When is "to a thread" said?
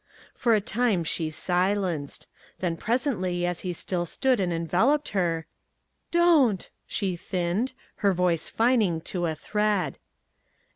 9.01-9.99